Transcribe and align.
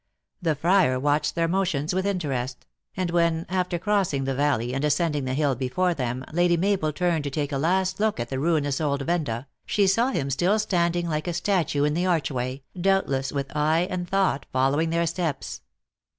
The 0.41 0.55
friar 0.55 0.99
watched 0.99 1.35
their 1.35 1.47
motions 1.47 1.93
with 1.93 2.07
interest; 2.07 2.65
and 2.97 3.11
when, 3.11 3.45
after 3.49 3.77
crossing 3.77 4.23
the 4.23 4.33
valley 4.33 4.73
and 4.73 4.83
ascending 4.83 5.25
the 5.25 5.35
hill 5.35 5.53
before 5.53 5.93
them, 5.93 6.25
Lady 6.33 6.57
Mabel 6.57 6.91
turned 6.91 7.23
to 7.25 7.29
take 7.29 7.51
a 7.51 7.59
last 7.59 7.99
look 7.99 8.19
at 8.19 8.29
the 8.31 8.39
ruinous 8.39 8.81
old 8.81 9.03
venda, 9.03 9.45
she 9.63 9.85
saw 9.85 10.07
him 10.09 10.31
still 10.31 10.57
standing 10.57 11.07
like 11.07 11.27
a 11.27 11.33
statue 11.33 11.83
in 11.83 11.93
the 11.93 12.07
archway, 12.07 12.63
doubtless 12.75 13.31
with 13.31 13.55
eye 13.55 13.85
and 13.91 14.09
thought 14.09 14.47
following 14.51 14.89
their 14.89 15.05
steps. 15.05 15.61